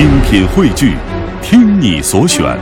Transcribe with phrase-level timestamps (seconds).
[0.00, 0.96] 精品汇聚，
[1.42, 2.58] 听你所选，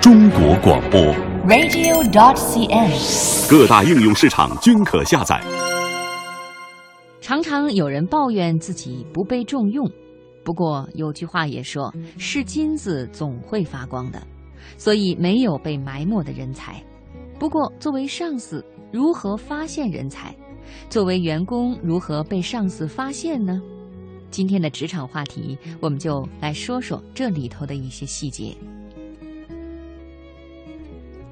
[0.00, 0.98] 中国广播。
[1.46, 3.50] radio.dot.cn，。
[3.50, 5.38] 各大应用市场均可下载。
[7.20, 9.86] 常常有人抱怨自己不被重用，
[10.42, 14.18] 不过有句话也说：“是金子总会发光的。”
[14.78, 16.82] 所以没有被埋没的人才。
[17.38, 20.34] 不过，作为上司，如何发现人才？
[20.88, 23.60] 作为员工，如何被上司发现呢？
[24.30, 28.54] 今天的职场话题，我们就来说说这里头的一些细节。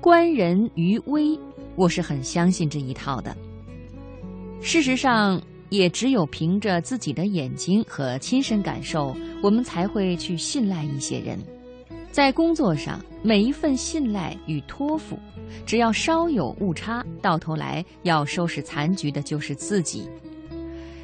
[0.01, 1.39] 观人于微，
[1.77, 3.37] 我是很相信这一套的。
[4.61, 11.39] 事实上，也只有凭着自己的眼睛和亲身感受，我们才会去信赖一些人。
[12.11, 15.19] 在工作上，每一份信赖与托付，
[15.67, 20.09] 只要稍有误差，到头来要收拾残局的就是自己。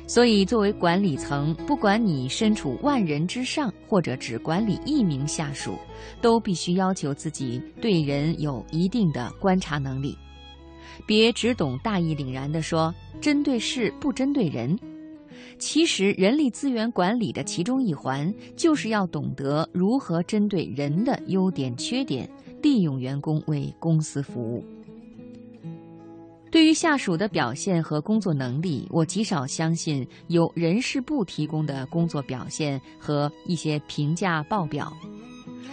[0.06, 5.78] 所以，作为管理层，不管你身处万人之上，或者只管理一名下属，
[6.20, 10.16] 都必须要求自己对人有一定的观察能力，
[11.06, 14.78] 别只懂大义凛然地说“针对事不针对人”。
[15.58, 22.28] 其实，人力资源管理的其中一环，就是要懂得如何针对人的优点、缺点，
[22.62, 24.62] 利用员工为公司服务。
[26.54, 34.92] 对于下属的表现和工作能力，我极少相信由人事部提供的工作表现和一些评价报表。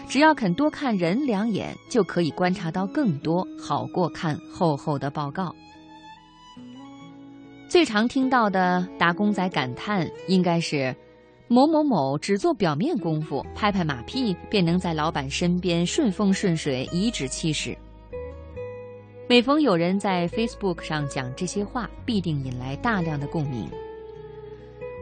[0.10, 5.56] 只要肯多看人两眼，就可以观察到更多，好过看厚厚的报告。
[7.70, 10.96] 最常听到的打工仔感叹，应该是
[11.48, 17.78] 某某某只做表面功夫，拍拍马屁便能在老板身边顺风顺水，颐指气使。
[19.32, 23.66] 每逢有人在 Facebook 上讲这些话，必定引来大量的共鸣。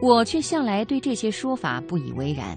[0.00, 2.56] 我却向来对这些说法不以为然。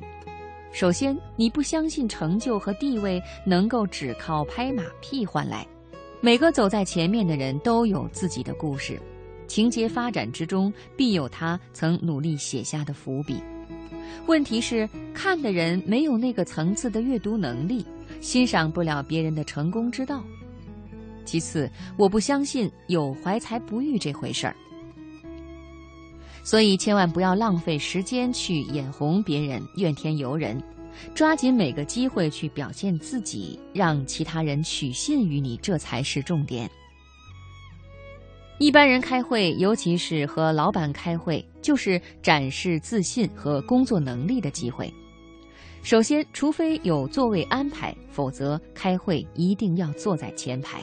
[0.71, 5.65] 首先，你不相信成就和地位能够只靠拍马屁换来。
[6.21, 9.01] 每个走在前面的人都有自己的故事。
[9.47, 13.41] 情节发展之中，必有他曾努力写下的伏笔。
[14.27, 17.83] 问题是，看的人没有那个层次的阅读能力，
[18.21, 20.23] 欣赏不了别人的成功之道。
[21.25, 24.55] 其次，我不相信有怀才不遇这回事儿。
[26.43, 30.61] 所以，千万不要浪费时间去眼红别人、怨天尤人，
[31.15, 36.69] 抓紧每个机会去表现自己，让其他人取信于你，这才是重点。
[38.59, 44.93] 一般人开会，尤其是和老板开会，就是展示自信和工作能力的机会。
[45.81, 50.81] 首先，除非有座位安排，否则开会一定要坐在前排。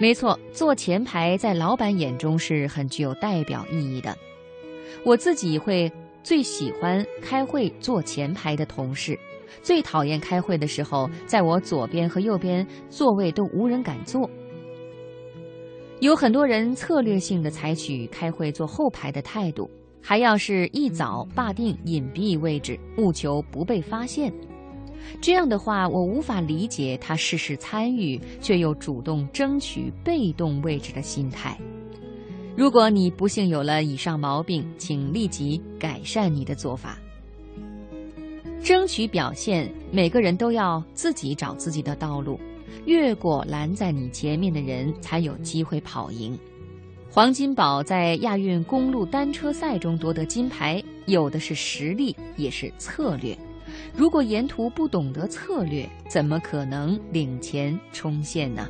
[0.00, 4.16] 没错，坐前排在老板眼中是很具有代表意义的。
[5.04, 5.90] 我自己会
[6.22, 9.18] 最喜欢开会坐前排的同事，
[9.60, 14.28] 最讨厌开会的时候，在我左边和右边座位都无人敢坐。
[16.00, 19.68] 有很多人策略性的采取开会坐后排的态度，
[20.00, 24.32] 还要是一早霸定隐蔽位置，务求不被发现。
[25.20, 31.58] 这样的话，我无法理解他事事参与却又主动争取被动位置的心态。
[32.56, 36.98] 如果你不幸有了以上毛病，请立即改善你的做法。
[38.62, 42.38] 争取表现，每个人都要自己找自己的道路。
[42.84, 46.38] 越过拦在你前面的人，才有机会跑赢。
[47.10, 53.36] 黄金宝在亚运公路单车赛中夺得金牌，有的是实力，也是策略。
[53.98, 58.64] 如果沿途不懂得策略，怎么可能领钱冲线呢？